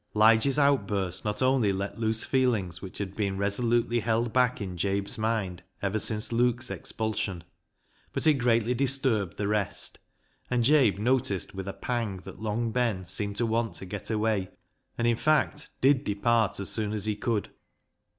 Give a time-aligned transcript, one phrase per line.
[0.15, 5.19] Lige's outburst not only let loose feelings which had been resolutely held back in Jabe's
[5.19, 7.43] mind ever since Luke's expulsion,
[8.11, 9.99] but it greatly disturbed the rest,
[10.49, 14.49] and Jabe noticed with a pang that Long Ben seemed to want to get away,
[14.97, 17.51] and, in fact, did depart as soon as he could.